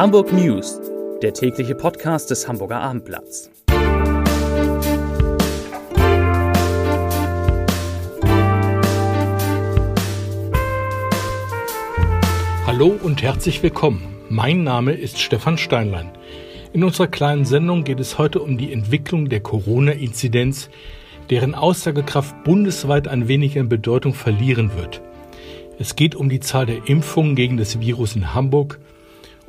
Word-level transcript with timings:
Hamburg 0.00 0.32
News, 0.32 0.80
der 1.20 1.34
tägliche 1.34 1.74
Podcast 1.74 2.30
des 2.30 2.48
Hamburger 2.48 2.80
Abendblatts. 2.80 3.50
Hallo 12.66 12.98
und 13.02 13.20
herzlich 13.20 13.62
willkommen. 13.62 14.00
Mein 14.30 14.64
Name 14.64 14.92
ist 14.92 15.20
Stefan 15.20 15.58
Steinlein. 15.58 16.10
In 16.72 16.82
unserer 16.82 17.08
kleinen 17.08 17.44
Sendung 17.44 17.84
geht 17.84 18.00
es 18.00 18.16
heute 18.16 18.40
um 18.40 18.56
die 18.56 18.72
Entwicklung 18.72 19.28
der 19.28 19.40
Corona-Inzidenz, 19.40 20.70
deren 21.28 21.54
Aussagekraft 21.54 22.42
bundesweit 22.42 23.06
ein 23.06 23.28
wenig 23.28 23.58
an 23.58 23.68
Bedeutung 23.68 24.14
verlieren 24.14 24.70
wird. 24.78 25.02
Es 25.78 25.94
geht 25.94 26.14
um 26.14 26.30
die 26.30 26.40
Zahl 26.40 26.64
der 26.64 26.88
Impfungen 26.88 27.36
gegen 27.36 27.58
das 27.58 27.80
Virus 27.80 28.16
in 28.16 28.32
Hamburg, 28.32 28.80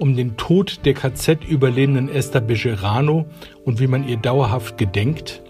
um 0.02 0.16
den 0.16 0.36
Tod 0.36 0.80
der 0.84 0.96
KZ-Überlebenden 0.96 2.10
Esther 2.10 2.42
Bejerano 2.42 3.28
und 3.66 3.80
wie 3.80 3.86
man 3.86 4.08
ihr 4.08 4.18
dauerhaft 4.18 4.80
gedenkt. 4.80 5.44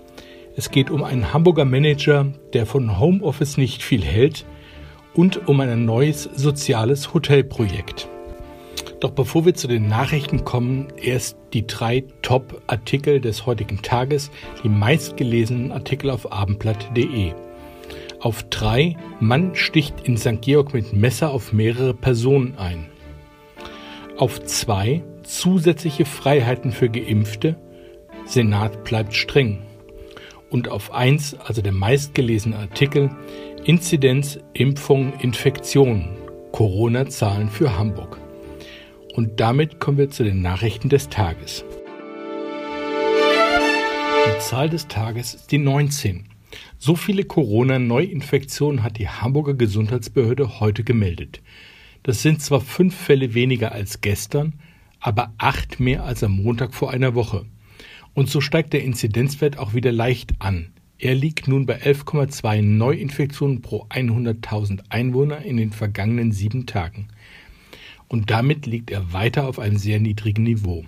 Es 0.57 0.71
geht 0.71 0.91
um 0.91 1.05
einen 1.05 1.31
Hamburger 1.31 1.63
Manager, 1.63 2.25
der 2.51 2.65
von 2.65 2.99
Homeoffice 2.99 3.55
nicht 3.55 3.81
viel 3.81 4.03
hält 4.03 4.45
und 5.13 5.47
um 5.47 5.61
ein 5.61 5.85
neues 5.85 6.23
soziales 6.23 7.13
Hotelprojekt. 7.13 8.09
Doch 8.99 9.11
bevor 9.11 9.45
wir 9.45 9.53
zu 9.53 9.69
den 9.69 9.87
Nachrichten 9.87 10.43
kommen, 10.43 10.89
erst 10.97 11.37
die 11.53 11.65
drei 11.65 12.03
Top-Artikel 12.21 13.21
des 13.21 13.45
heutigen 13.45 13.81
Tages, 13.81 14.31
die 14.65 14.69
meistgelesenen 14.69 15.71
Artikel 15.71 16.09
auf 16.09 16.29
abendblatt.de. 16.29 17.31
Auf 18.19 18.43
drei 18.49 18.97
Mann 19.21 19.55
sticht 19.55 20.01
in 20.03 20.17
St. 20.17 20.41
Georg 20.41 20.73
mit 20.73 20.91
Messer 20.91 21.31
auf 21.31 21.53
mehrere 21.53 21.93
Personen 21.93 22.57
ein. 22.57 22.91
Auf 24.21 24.39
zwei 24.43 25.01
zusätzliche 25.23 26.05
Freiheiten 26.05 26.71
für 26.71 26.89
Geimpfte. 26.89 27.55
Senat 28.23 28.83
bleibt 28.83 29.15
streng. 29.15 29.63
Und 30.51 30.69
auf 30.69 30.93
eins, 30.93 31.33
also 31.33 31.63
der 31.63 31.71
meistgelesene 31.71 32.55
Artikel, 32.55 33.09
Inzidenz, 33.63 34.37
Impfung, 34.53 35.13
Infektion, 35.21 36.07
Corona-Zahlen 36.51 37.49
für 37.49 37.79
Hamburg. 37.79 38.19
Und 39.15 39.39
damit 39.39 39.79
kommen 39.79 39.97
wir 39.97 40.11
zu 40.11 40.23
den 40.23 40.43
Nachrichten 40.43 40.89
des 40.89 41.09
Tages. 41.09 41.65
Die 44.27 44.39
Zahl 44.39 44.69
des 44.69 44.87
Tages 44.87 45.33
ist 45.33 45.51
die 45.51 45.57
19. 45.57 46.25
So 46.77 46.95
viele 46.95 47.23
Corona-Neuinfektionen 47.23 48.83
hat 48.83 48.99
die 48.99 49.09
Hamburger 49.09 49.55
Gesundheitsbehörde 49.55 50.59
heute 50.59 50.83
gemeldet. 50.83 51.41
Das 52.03 52.21
sind 52.21 52.41
zwar 52.41 52.61
fünf 52.61 52.95
Fälle 52.95 53.33
weniger 53.33 53.71
als 53.71 54.01
gestern, 54.01 54.53
aber 54.99 55.33
acht 55.37 55.79
mehr 55.79 56.03
als 56.03 56.23
am 56.23 56.31
Montag 56.31 56.73
vor 56.73 56.91
einer 56.91 57.15
Woche. 57.15 57.45
Und 58.13 58.29
so 58.29 58.41
steigt 58.41 58.73
der 58.73 58.83
Inzidenzwert 58.83 59.57
auch 59.57 59.73
wieder 59.73 59.91
leicht 59.91 60.31
an. 60.39 60.71
Er 60.97 61.15
liegt 61.15 61.47
nun 61.47 61.65
bei 61.65 61.81
11,2 61.81 62.61
Neuinfektionen 62.61 63.61
pro 63.61 63.85
100.000 63.89 64.81
Einwohner 64.89 65.41
in 65.43 65.57
den 65.57 65.71
vergangenen 65.71 66.31
sieben 66.31 66.65
Tagen. 66.67 67.07
Und 68.07 68.29
damit 68.29 68.65
liegt 68.65 68.91
er 68.91 69.13
weiter 69.13 69.47
auf 69.47 69.57
einem 69.57 69.77
sehr 69.77 69.99
niedrigen 69.99 70.43
Niveau. 70.43 70.85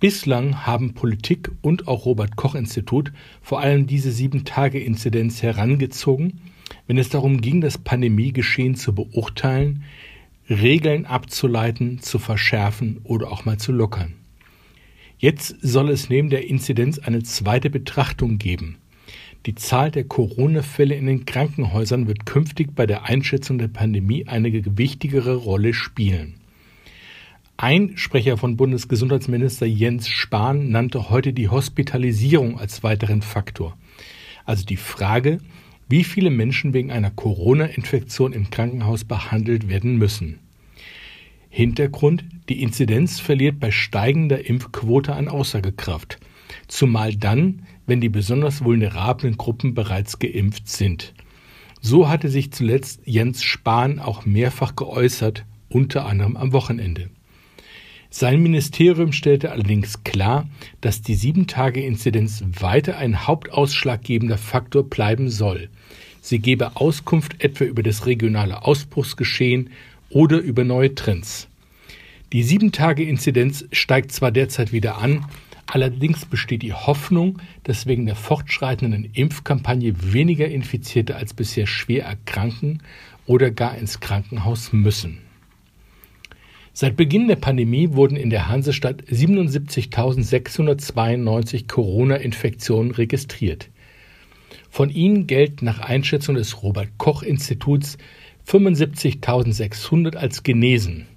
Bislang 0.00 0.66
haben 0.66 0.94
Politik 0.94 1.50
und 1.60 1.86
auch 1.86 2.06
Robert 2.06 2.36
Koch 2.36 2.54
Institut 2.54 3.12
vor 3.40 3.60
allem 3.60 3.86
diese 3.86 4.10
Sieben-Tage-Inzidenz 4.10 5.42
herangezogen, 5.42 6.40
wenn 6.86 6.98
es 6.98 7.08
darum 7.08 7.40
ging, 7.40 7.60
das 7.60 7.78
Pandemiegeschehen 7.78 8.74
zu 8.74 8.94
beurteilen, 8.94 9.84
Regeln 10.48 11.06
abzuleiten, 11.06 12.00
zu 12.00 12.18
verschärfen 12.18 13.00
oder 13.04 13.30
auch 13.30 13.44
mal 13.44 13.58
zu 13.58 13.72
lockern. 13.72 14.14
Jetzt 15.18 15.56
soll 15.60 15.90
es 15.90 16.08
neben 16.08 16.30
der 16.30 16.48
Inzidenz 16.48 16.98
eine 16.98 17.22
zweite 17.22 17.70
Betrachtung 17.70 18.38
geben. 18.38 18.76
Die 19.46 19.54
Zahl 19.54 19.90
der 19.90 20.04
Corona-Fälle 20.04 20.94
in 20.94 21.06
den 21.06 21.26
Krankenhäusern 21.26 22.06
wird 22.06 22.26
künftig 22.26 22.74
bei 22.74 22.86
der 22.86 23.04
Einschätzung 23.04 23.58
der 23.58 23.68
Pandemie 23.68 24.26
eine 24.26 24.50
gewichtigere 24.50 25.34
Rolle 25.34 25.74
spielen. 25.74 26.34
Ein 27.56 27.96
Sprecher 27.96 28.36
von 28.36 28.56
Bundesgesundheitsminister 28.56 29.66
Jens 29.66 30.08
Spahn 30.08 30.70
nannte 30.70 31.10
heute 31.10 31.32
die 31.32 31.48
Hospitalisierung 31.48 32.58
als 32.58 32.82
weiteren 32.82 33.22
Faktor. 33.22 33.76
Also 34.44 34.64
die 34.64 34.76
Frage, 34.76 35.38
wie 35.88 36.04
viele 36.04 36.30
Menschen 36.30 36.74
wegen 36.74 36.90
einer 36.90 37.10
Corona-Infektion 37.10 38.32
im 38.32 38.50
Krankenhaus 38.50 39.04
behandelt 39.04 39.68
werden 39.68 39.96
müssen. 39.96 40.38
Hintergrund, 41.48 42.24
die 42.48 42.62
Inzidenz 42.62 43.20
verliert 43.20 43.60
bei 43.60 43.70
steigender 43.70 44.46
Impfquote 44.46 45.14
an 45.14 45.28
Aussagekraft, 45.28 46.18
zumal 46.66 47.14
dann, 47.14 47.66
wenn 47.86 48.00
die 48.00 48.08
besonders 48.08 48.64
vulnerablen 48.64 49.36
Gruppen 49.36 49.74
bereits 49.74 50.18
geimpft 50.18 50.68
sind. 50.68 51.12
So 51.80 52.08
hatte 52.08 52.28
sich 52.28 52.52
zuletzt 52.52 53.00
Jens 53.04 53.42
Spahn 53.42 53.98
auch 53.98 54.24
mehrfach 54.24 54.76
geäußert, 54.76 55.44
unter 55.68 56.06
anderem 56.06 56.36
am 56.36 56.52
Wochenende. 56.52 57.10
Sein 58.14 58.42
Ministerium 58.42 59.10
stellte 59.10 59.52
allerdings 59.52 60.04
klar, 60.04 60.46
dass 60.82 61.00
die 61.00 61.14
Sieben-Tage-Inzidenz 61.14 62.44
weiter 62.60 62.98
ein 62.98 63.26
hauptausschlaggebender 63.26 64.36
Faktor 64.36 64.82
bleiben 64.82 65.30
soll. 65.30 65.70
Sie 66.20 66.38
gebe 66.38 66.76
Auskunft 66.76 67.42
etwa 67.42 67.64
über 67.64 67.82
das 67.82 68.04
regionale 68.04 68.66
Ausbruchsgeschehen 68.66 69.70
oder 70.10 70.36
über 70.40 70.62
neue 70.62 70.94
Trends. 70.94 71.48
Die 72.34 72.42
Sieben-Tage-Inzidenz 72.42 73.64
steigt 73.72 74.12
zwar 74.12 74.30
derzeit 74.30 74.72
wieder 74.72 74.98
an, 74.98 75.24
allerdings 75.64 76.26
besteht 76.26 76.60
die 76.60 76.74
Hoffnung, 76.74 77.40
dass 77.64 77.86
wegen 77.86 78.04
der 78.04 78.16
fortschreitenden 78.16 79.08
Impfkampagne 79.14 80.12
weniger 80.12 80.48
Infizierte 80.48 81.16
als 81.16 81.32
bisher 81.32 81.66
schwer 81.66 82.04
erkranken 82.04 82.82
oder 83.24 83.50
gar 83.50 83.74
ins 83.78 84.00
Krankenhaus 84.00 84.74
müssen. 84.74 85.31
Seit 86.74 86.96
Beginn 86.96 87.28
der 87.28 87.36
Pandemie 87.36 87.92
wurden 87.92 88.16
in 88.16 88.30
der 88.30 88.48
Hansestadt 88.48 89.04
77.692 89.04 91.68
Corona-Infektionen 91.68 92.92
registriert. 92.92 93.68
Von 94.70 94.88
ihnen 94.88 95.26
gelten 95.26 95.66
nach 95.66 95.80
Einschätzung 95.80 96.34
des 96.34 96.62
Robert 96.62 96.88
Koch 96.96 97.22
Instituts 97.22 97.98
75.600 98.48 100.16
als 100.16 100.44
genesen. 100.44 101.08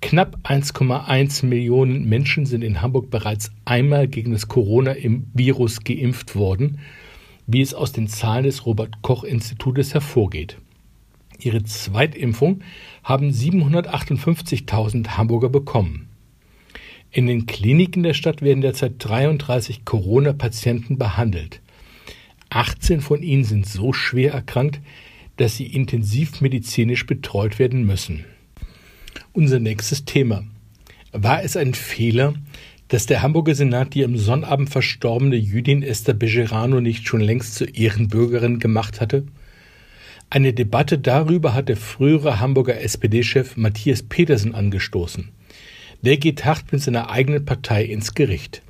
Knapp 0.00 0.38
1,1 0.44 1.44
Millionen 1.44 2.08
Menschen 2.08 2.46
sind 2.46 2.62
in 2.62 2.80
Hamburg 2.80 3.10
bereits 3.10 3.50
einmal 3.64 4.06
gegen 4.06 4.30
das 4.30 4.46
Corona-Virus 4.46 5.82
geimpft 5.82 6.36
worden, 6.36 6.78
wie 7.48 7.62
es 7.62 7.74
aus 7.74 7.90
den 7.90 8.06
Zahlen 8.06 8.44
des 8.44 8.64
Robert 8.64 9.02
Koch 9.02 9.24
Institutes 9.24 9.92
hervorgeht. 9.92 10.56
Ihre 11.38 11.62
Zweitimpfung 11.62 12.62
haben 13.04 13.30
758.000 13.30 15.16
Hamburger 15.16 15.48
bekommen. 15.48 16.08
In 17.10 17.26
den 17.26 17.46
Kliniken 17.46 18.02
der 18.02 18.14
Stadt 18.14 18.42
werden 18.42 18.60
derzeit 18.60 18.94
33 18.98 19.84
Corona-Patienten 19.84 20.98
behandelt. 20.98 21.60
18 22.50 23.00
von 23.00 23.22
ihnen 23.22 23.44
sind 23.44 23.66
so 23.66 23.92
schwer 23.92 24.32
erkrankt, 24.32 24.80
dass 25.36 25.56
sie 25.56 25.66
intensivmedizinisch 25.66 27.06
betreut 27.06 27.58
werden 27.58 27.86
müssen. 27.86 28.24
Unser 29.32 29.60
nächstes 29.60 30.04
Thema. 30.04 30.44
War 31.12 31.42
es 31.42 31.56
ein 31.56 31.74
Fehler, 31.74 32.34
dass 32.88 33.06
der 33.06 33.22
Hamburger 33.22 33.54
Senat 33.54 33.94
die 33.94 34.04
am 34.04 34.16
Sonnabend 34.16 34.70
verstorbene 34.70 35.36
Jüdin 35.36 35.82
Esther 35.82 36.14
Bejerano 36.14 36.80
nicht 36.80 37.06
schon 37.06 37.20
längst 37.20 37.54
zur 37.54 37.74
Ehrenbürgerin 37.74 38.58
gemacht 38.58 39.00
hatte? 39.00 39.24
Eine 40.30 40.52
Debatte 40.52 40.98
darüber 40.98 41.54
hat 41.54 41.70
der 41.70 41.78
frühere 41.78 42.38
Hamburger 42.38 42.78
SPD-Chef 42.82 43.56
Matthias 43.56 44.02
Petersen 44.02 44.54
angestoßen. 44.54 45.30
Der 46.02 46.18
geht 46.18 46.44
hart 46.44 46.70
mit 46.70 46.82
seiner 46.82 47.08
eigenen 47.08 47.46
Partei 47.46 47.84
ins 47.84 48.12
Gericht. 48.12 48.60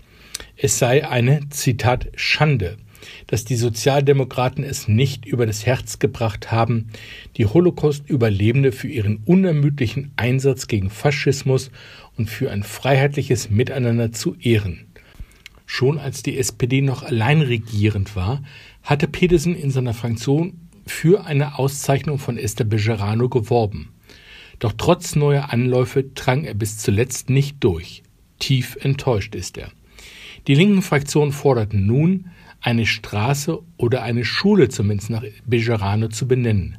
Es 0.57 0.79
sei 0.79 1.09
eine, 1.09 1.49
Zitat, 1.51 2.13
Schande, 2.15 2.77
dass 3.27 3.45
die 3.45 3.57
Sozialdemokraten 3.57 4.63
es 4.63 4.87
nicht 4.87 5.27
über 5.27 5.47
das 5.47 5.67
Herz 5.67 5.99
gebracht 5.99 6.53
haben, 6.53 6.91
die 7.37 7.47
Holocaust-Überlebende 7.47 8.71
für 8.71 8.89
ihren 8.89 9.17
unermüdlichen 9.25 10.13
Einsatz 10.15 10.69
gegen 10.69 10.91
Faschismus 10.91 11.73
und 12.17 12.31
für 12.31 12.53
ein 12.53 12.63
freiheitliches 12.63 13.51
Miteinander 13.51 14.13
zu 14.13 14.37
ehren. 14.41 14.87
Schon 15.67 15.99
als 15.99 16.23
die 16.23 16.39
SPD 16.39 16.83
noch 16.83 17.03
allein 17.03 17.41
regierend 17.41 18.15
war, 18.15 18.45
hatte 18.85 19.09
Petersen 19.09 19.57
in 19.57 19.73
seiner 19.73 19.93
Fraktion 19.93 20.68
für 20.91 21.25
eine 21.27 21.59
Auszeichnung 21.59 22.19
von 22.19 22.37
Esther 22.37 22.65
Bejerano 22.65 23.29
geworben. 23.29 23.91
Doch 24.59 24.73
trotz 24.77 25.15
neuer 25.15 25.53
Anläufe 25.53 26.03
drang 26.03 26.45
er 26.45 26.55
bis 26.55 26.79
zuletzt 26.79 27.31
nicht 27.31 27.63
durch. 27.63 28.03
Tief 28.39 28.77
enttäuscht 28.81 29.35
ist 29.35 29.59
er. 29.59 29.71
Die 30.47 30.55
linken 30.55 30.83
Fraktionen 30.83 31.33
forderten 31.33 31.87
nun, 31.87 32.31
eine 32.61 32.87
Straße 32.87 33.59
oder 33.77 34.03
eine 34.03 34.25
Schule 34.25 34.69
zumindest 34.69 35.11
nach 35.11 35.25
Bejerano 35.47 36.09
zu 36.09 36.27
benennen. 36.27 36.79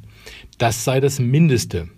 Das 0.58 0.84
sei 0.84 1.00
das 1.00 1.18
Mindeste. 1.18 1.88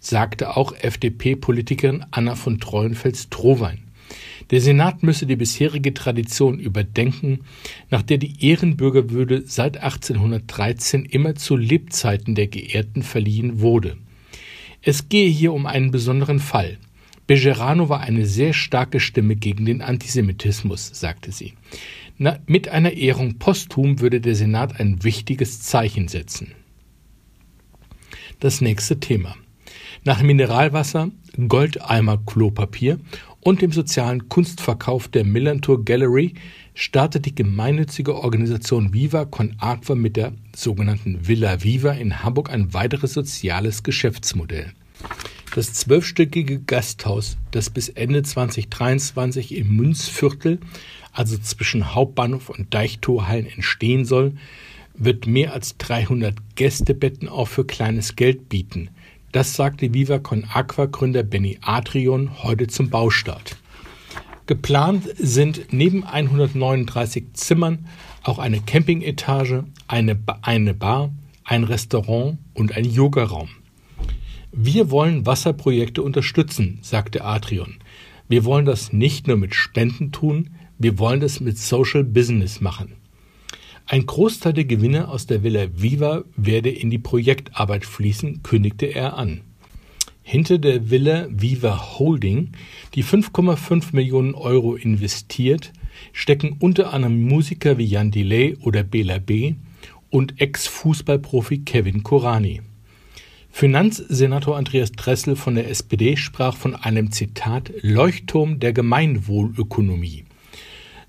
sagte 0.00 0.56
auch 0.56 0.72
FDP-Politikerin 0.72 2.04
Anna 2.10 2.34
von 2.34 2.60
Treuenfels-Trowein. 2.60 3.87
Der 4.50 4.60
Senat 4.60 5.02
müsse 5.02 5.26
die 5.26 5.36
bisherige 5.36 5.92
Tradition 5.92 6.58
überdenken, 6.58 7.40
nach 7.90 8.02
der 8.02 8.18
die 8.18 8.46
Ehrenbürgerwürde 8.46 9.42
seit 9.46 9.78
1813 9.78 11.04
immer 11.04 11.34
zu 11.34 11.56
Lebzeiten 11.56 12.34
der 12.34 12.46
Geehrten 12.46 13.02
verliehen 13.02 13.60
wurde. 13.60 13.96
Es 14.82 15.08
gehe 15.08 15.28
hier 15.28 15.52
um 15.52 15.66
einen 15.66 15.90
besonderen 15.90 16.38
Fall. 16.38 16.78
Bejerano 17.26 17.90
war 17.90 18.00
eine 18.00 18.24
sehr 18.24 18.54
starke 18.54 19.00
Stimme 19.00 19.36
gegen 19.36 19.66
den 19.66 19.82
Antisemitismus, 19.82 20.90
sagte 20.94 21.30
sie. 21.30 21.52
Na, 22.16 22.38
mit 22.46 22.68
einer 22.68 22.92
Ehrung 22.92 23.38
posthum 23.38 24.00
würde 24.00 24.20
der 24.20 24.34
Senat 24.34 24.80
ein 24.80 25.04
wichtiges 25.04 25.60
Zeichen 25.60 26.08
setzen. 26.08 26.52
Das 28.40 28.60
nächste 28.60 28.98
Thema. 28.98 29.36
Nach 30.04 30.22
Mineralwasser, 30.22 31.10
Goldeimer 31.48 32.18
Klopapier 32.24 32.98
und 33.40 33.62
dem 33.62 33.72
sozialen 33.72 34.28
Kunstverkauf 34.28 35.08
der 35.08 35.24
Millantor 35.24 35.84
Gallery 35.84 36.34
startet 36.74 37.26
die 37.26 37.34
gemeinnützige 37.34 38.16
Organisation 38.16 38.92
Viva 38.92 39.24
Con 39.24 39.54
Aqua 39.58 39.94
mit 39.94 40.16
der 40.16 40.32
sogenannten 40.54 41.26
Villa 41.26 41.62
Viva 41.62 41.92
in 41.92 42.22
Hamburg 42.22 42.50
ein 42.50 42.74
weiteres 42.74 43.14
soziales 43.14 43.82
Geschäftsmodell. 43.82 44.72
Das 45.54 45.72
zwölfstöckige 45.72 46.60
Gasthaus, 46.60 47.38
das 47.52 47.70
bis 47.70 47.88
Ende 47.88 48.22
2023 48.22 49.56
im 49.56 49.76
Münzviertel, 49.76 50.60
also 51.12 51.38
zwischen 51.38 51.94
Hauptbahnhof 51.94 52.48
und 52.50 52.74
Deichtorhallen 52.74 53.46
entstehen 53.46 54.04
soll, 54.04 54.34
wird 54.94 55.26
mehr 55.26 55.52
als 55.52 55.76
300 55.78 56.34
Gästebetten 56.56 57.28
auch 57.28 57.48
für 57.48 57.64
kleines 57.64 58.16
Geld 58.16 58.48
bieten. 58.48 58.90
Das 59.30 59.54
sagte 59.54 59.92
Viva 59.92 60.18
Con 60.18 60.44
Aqua 60.54 60.86
Gründer 60.86 61.22
Benny 61.22 61.58
Adrian 61.60 62.42
heute 62.42 62.66
zum 62.66 62.88
Baustart. 62.88 63.58
Geplant 64.46 65.04
sind 65.18 65.70
neben 65.70 66.02
139 66.02 67.34
Zimmern 67.34 67.86
auch 68.22 68.38
eine 68.38 68.62
Campingetage, 68.62 69.64
eine, 69.86 70.18
eine 70.40 70.72
Bar, 70.72 71.12
ein 71.44 71.64
Restaurant 71.64 72.38
und 72.54 72.74
ein 72.74 72.86
Yogaraum. 72.86 73.50
Wir 74.50 74.90
wollen 74.90 75.26
Wasserprojekte 75.26 76.02
unterstützen, 76.02 76.78
sagte 76.80 77.22
Adrian. 77.22 77.76
Wir 78.28 78.46
wollen 78.46 78.64
das 78.64 78.94
nicht 78.94 79.26
nur 79.26 79.36
mit 79.36 79.54
Spenden 79.54 80.10
tun, 80.10 80.50
wir 80.78 80.98
wollen 80.98 81.20
das 81.20 81.40
mit 81.40 81.58
Social 81.58 82.02
Business 82.02 82.62
machen. 82.62 82.94
Ein 83.90 84.04
Großteil 84.04 84.52
der 84.52 84.66
Gewinne 84.66 85.08
aus 85.08 85.24
der 85.24 85.42
Villa 85.42 85.68
Viva 85.74 86.22
werde 86.36 86.68
in 86.68 86.90
die 86.90 86.98
Projektarbeit 86.98 87.86
fließen, 87.86 88.42
kündigte 88.42 88.84
er 88.84 89.16
an. 89.16 89.40
Hinter 90.22 90.58
der 90.58 90.90
Villa 90.90 91.26
Viva 91.30 91.98
Holding, 91.98 92.52
die 92.94 93.02
5,5 93.02 93.96
Millionen 93.96 94.34
Euro 94.34 94.74
investiert, 94.74 95.72
stecken 96.12 96.56
unter 96.60 96.92
anderem 96.92 97.22
Musiker 97.22 97.78
wie 97.78 97.86
Jan 97.86 98.10
Delay 98.10 98.58
oder 98.60 98.82
Bela 98.82 99.16
B. 99.16 99.54
und 100.10 100.38
Ex-Fußballprofi 100.38 101.60
Kevin 101.60 102.02
Korani. 102.02 102.60
Finanzsenator 103.48 104.58
Andreas 104.58 104.92
Dressel 104.92 105.34
von 105.34 105.54
der 105.54 105.70
SPD 105.70 106.16
sprach 106.16 106.58
von 106.58 106.76
einem 106.76 107.10
Zitat 107.10 107.72
Leuchtturm 107.80 108.60
der 108.60 108.74
Gemeinwohlökonomie. 108.74 110.27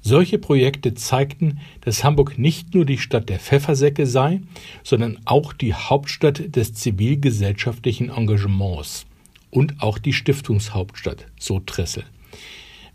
Solche 0.01 0.39
Projekte 0.39 0.93
zeigten, 0.93 1.59
dass 1.81 2.03
Hamburg 2.03 2.37
nicht 2.37 2.73
nur 2.73 2.85
die 2.85 2.97
Stadt 2.97 3.29
der 3.29 3.39
Pfeffersäcke 3.39 4.05
sei, 4.05 4.41
sondern 4.83 5.19
auch 5.25 5.53
die 5.53 5.73
Hauptstadt 5.73 6.55
des 6.55 6.73
zivilgesellschaftlichen 6.73 8.09
Engagements 8.09 9.05
und 9.51 9.81
auch 9.81 9.97
die 9.97 10.13
Stiftungshauptstadt, 10.13 11.27
so 11.39 11.59
Tressel. 11.59 12.03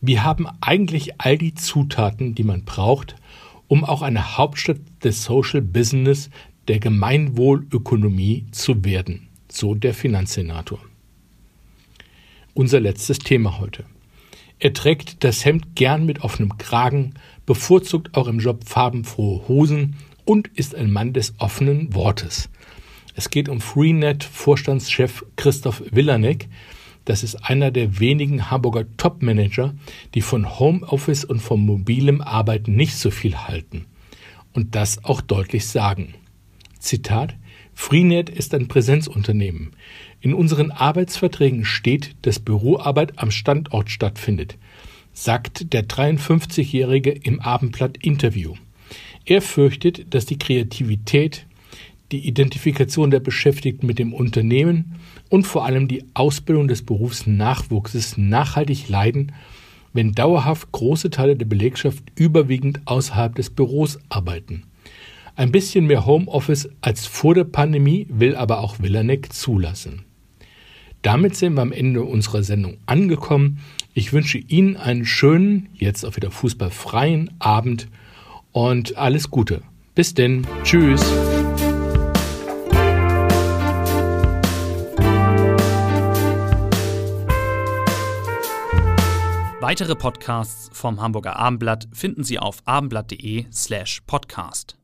Wir 0.00 0.24
haben 0.24 0.46
eigentlich 0.60 1.20
all 1.20 1.38
die 1.38 1.54
Zutaten, 1.54 2.34
die 2.34 2.44
man 2.44 2.64
braucht, 2.64 3.16
um 3.68 3.84
auch 3.84 4.02
eine 4.02 4.36
Hauptstadt 4.36 4.80
des 5.02 5.24
Social 5.24 5.62
Business, 5.62 6.30
der 6.68 6.78
Gemeinwohlökonomie 6.78 8.46
zu 8.50 8.84
werden, 8.84 9.28
so 9.48 9.74
der 9.74 9.94
Finanzsenator. 9.94 10.78
Unser 12.54 12.80
letztes 12.80 13.18
Thema 13.18 13.58
heute. 13.58 13.84
Er 14.58 14.72
trägt 14.72 15.24
das 15.24 15.44
Hemd 15.44 15.74
gern 15.74 16.06
mit 16.06 16.22
offenem 16.22 16.56
Kragen, 16.58 17.14
bevorzugt 17.46 18.16
auch 18.16 18.28
im 18.28 18.38
Job 18.38 18.64
farbenfrohe 18.64 19.46
Hosen 19.48 19.96
und 20.24 20.48
ist 20.48 20.74
ein 20.74 20.90
Mann 20.90 21.12
des 21.12 21.34
offenen 21.38 21.94
Wortes. 21.94 22.48
Es 23.14 23.30
geht 23.30 23.48
um 23.48 23.60
Freenet-Vorstandschef 23.60 25.24
Christoph 25.36 25.82
Willanek. 25.90 26.48
Das 27.04 27.22
ist 27.22 27.36
einer 27.36 27.70
der 27.70 28.00
wenigen 28.00 28.50
Hamburger 28.50 28.86
Top-Manager, 28.96 29.74
die 30.14 30.22
von 30.22 30.58
Homeoffice 30.58 31.24
und 31.24 31.40
vom 31.40 31.64
mobilem 31.64 32.20
Arbeiten 32.20 32.74
nicht 32.74 32.96
so 32.96 33.10
viel 33.10 33.36
halten. 33.36 33.86
Und 34.52 34.74
das 34.74 35.04
auch 35.04 35.20
deutlich 35.20 35.66
sagen. 35.66 36.14
Zitat 36.78 37.34
Freenet 37.74 38.30
ist 38.30 38.54
ein 38.54 38.68
Präsenzunternehmen. 38.68 39.72
In 40.20 40.32
unseren 40.32 40.70
Arbeitsverträgen 40.70 41.64
steht, 41.64 42.14
dass 42.22 42.38
Büroarbeit 42.38 43.18
am 43.18 43.30
Standort 43.30 43.90
stattfindet, 43.90 44.56
sagt 45.12 45.72
der 45.72 45.86
53-Jährige 45.86 47.10
im 47.10 47.40
Abendblatt 47.40 47.98
Interview. 47.98 48.54
Er 49.24 49.42
fürchtet, 49.42 50.14
dass 50.14 50.26
die 50.26 50.38
Kreativität, 50.38 51.46
die 52.12 52.26
Identifikation 52.26 53.10
der 53.10 53.20
Beschäftigten 53.20 53.86
mit 53.86 53.98
dem 53.98 54.12
Unternehmen 54.12 54.96
und 55.30 55.46
vor 55.46 55.64
allem 55.64 55.88
die 55.88 56.04
Ausbildung 56.14 56.68
des 56.68 56.82
Berufsnachwuchses 56.82 58.16
nachhaltig 58.16 58.88
leiden, 58.88 59.32
wenn 59.92 60.12
dauerhaft 60.12 60.70
große 60.72 61.10
Teile 61.10 61.36
der 61.36 61.46
Belegschaft 61.46 62.04
überwiegend 62.16 62.80
außerhalb 62.84 63.34
des 63.34 63.50
Büros 63.50 63.98
arbeiten. 64.08 64.64
Ein 65.36 65.50
bisschen 65.50 65.86
mehr 65.86 66.06
Homeoffice 66.06 66.68
als 66.80 67.06
vor 67.06 67.34
der 67.34 67.42
Pandemie 67.42 68.06
will 68.08 68.36
aber 68.36 68.60
auch 68.60 68.78
Villanek 68.78 69.32
zulassen. 69.32 70.04
Damit 71.02 71.34
sind 71.34 71.54
wir 71.54 71.62
am 71.62 71.72
Ende 71.72 72.04
unserer 72.04 72.44
Sendung 72.44 72.78
angekommen. 72.86 73.58
Ich 73.94 74.12
wünsche 74.12 74.38
Ihnen 74.38 74.76
einen 74.76 75.04
schönen, 75.04 75.68
jetzt 75.74 76.04
auch 76.04 76.14
wieder 76.16 76.30
fußballfreien 76.30 77.32
Abend 77.40 77.88
und 78.52 78.96
alles 78.96 79.30
Gute. 79.30 79.62
Bis 79.96 80.14
denn. 80.14 80.46
Tschüss. 80.62 81.02
Weitere 89.60 89.96
Podcasts 89.96 90.70
vom 90.72 91.00
Hamburger 91.00 91.36
Abendblatt 91.36 91.88
finden 91.92 92.22
Sie 92.22 92.38
auf 92.38 92.58
abendblatt.de 92.66 93.46
slash 93.50 94.02
podcast. 94.06 94.76